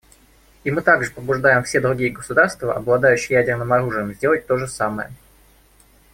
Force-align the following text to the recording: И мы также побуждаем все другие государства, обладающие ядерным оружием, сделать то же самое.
И 0.63 0.71
мы 0.71 0.81
также 0.81 1.11
побуждаем 1.11 1.61
все 1.63 1.79
другие 1.79 2.09
государства, 2.09 2.73
обладающие 2.75 3.37
ядерным 3.37 3.71
оружием, 3.71 4.11
сделать 4.15 4.47
то 4.47 4.57
же 4.57 4.67
самое. 4.67 5.11